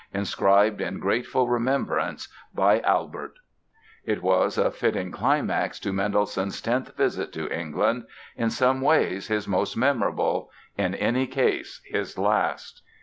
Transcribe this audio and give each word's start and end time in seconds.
Inscribed 0.15 0.81
in 0.81 0.97
grateful 0.97 1.47
remembrance 1.47 2.27
by 2.55 2.79
Albert" 2.79 3.35
It 4.03 4.23
was 4.23 4.57
a 4.57 4.71
fitting 4.71 5.11
climax 5.11 5.79
to 5.81 5.93
Mendelssohn's 5.93 6.59
tenth 6.59 6.97
visit 6.97 7.31
to 7.33 7.47
England—in 7.55 8.49
some 8.49 8.81
ways 8.81 9.27
his 9.27 9.47
most 9.47 9.77
memorable, 9.77 10.49
in 10.75 10.95
any 10.95 11.27
case 11.27 11.81
his 11.87 12.17
last. 12.17 12.81